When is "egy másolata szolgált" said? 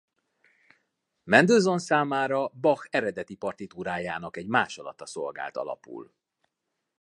4.37-5.57